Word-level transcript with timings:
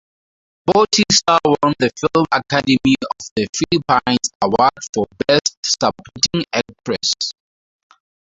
Bautista 0.65 1.37
won 1.45 1.75
the 1.77 1.91
Film 1.95 2.25
Academy 2.31 2.95
of 3.03 3.17
the 3.35 3.45
Philippines 3.55 4.31
Award 4.41 4.71
for 4.95 5.05
Best 5.27 5.59
Supporting 5.63 6.43
Actress. 6.51 7.33